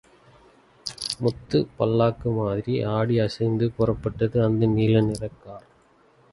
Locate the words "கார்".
5.43-5.67